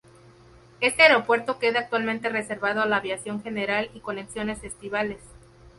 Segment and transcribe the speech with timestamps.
[0.79, 5.19] Este aeropuerto queda actualmente reservado a la aviación general y conexiones estivales.